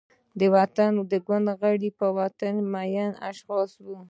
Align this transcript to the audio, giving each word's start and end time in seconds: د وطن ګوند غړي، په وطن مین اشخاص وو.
د 0.39 0.41
وطن 0.55 0.91
ګوند 1.27 1.47
غړي، 1.59 1.89
په 1.99 2.07
وطن 2.19 2.53
مین 2.73 3.11
اشخاص 3.29 3.69
وو. 3.85 3.97